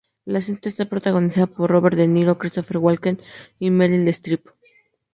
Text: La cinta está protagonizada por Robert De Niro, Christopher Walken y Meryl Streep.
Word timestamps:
La 0.25 0.41
cinta 0.41 0.67
está 0.67 0.85
protagonizada 0.89 1.45
por 1.45 1.69
Robert 1.69 1.95
De 1.95 2.07
Niro, 2.07 2.39
Christopher 2.39 2.77
Walken 2.79 3.21
y 3.59 3.69
Meryl 3.69 4.07
Streep. 4.07 4.41